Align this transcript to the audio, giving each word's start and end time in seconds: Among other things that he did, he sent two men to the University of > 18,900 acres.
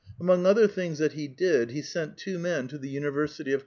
Among 0.19 0.47
other 0.47 0.67
things 0.67 0.97
that 0.97 1.13
he 1.13 1.27
did, 1.27 1.69
he 1.69 1.83
sent 1.83 2.17
two 2.17 2.39
men 2.39 2.67
to 2.69 2.79
the 2.79 2.89
University 2.89 3.51
of 3.51 3.59
> 3.59 3.59
18,900 3.59 3.59
acres. 3.59 3.59